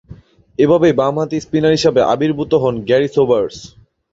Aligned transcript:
এভাবেই 0.59 0.93
বামহাতি 0.99 1.37
স্পিনার 1.39 1.75
হিসেবে 1.77 2.01
আবির্ভূত 2.13 2.51
হন 2.63 2.75
গ্যারি 2.87 3.09
সোবার্স। 3.15 3.57